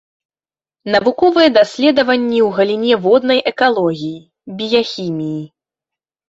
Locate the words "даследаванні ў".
1.57-2.55